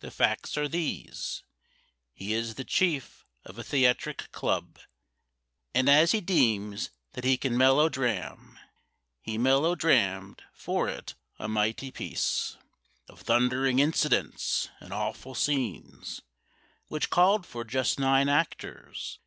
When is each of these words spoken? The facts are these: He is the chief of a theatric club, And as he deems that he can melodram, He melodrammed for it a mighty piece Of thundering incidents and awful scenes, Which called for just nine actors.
The 0.00 0.10
facts 0.10 0.58
are 0.58 0.68
these: 0.68 1.44
He 2.12 2.34
is 2.34 2.56
the 2.56 2.62
chief 2.64 3.24
of 3.46 3.58
a 3.58 3.64
theatric 3.64 4.30
club, 4.30 4.78
And 5.72 5.88
as 5.88 6.12
he 6.12 6.20
deems 6.20 6.90
that 7.14 7.24
he 7.24 7.38
can 7.38 7.54
melodram, 7.56 8.58
He 9.22 9.38
melodrammed 9.38 10.40
for 10.52 10.90
it 10.90 11.14
a 11.38 11.48
mighty 11.48 11.90
piece 11.90 12.58
Of 13.08 13.22
thundering 13.22 13.78
incidents 13.78 14.68
and 14.78 14.92
awful 14.92 15.34
scenes, 15.34 16.20
Which 16.88 17.08
called 17.08 17.46
for 17.46 17.64
just 17.64 17.98
nine 17.98 18.28
actors. 18.28 19.18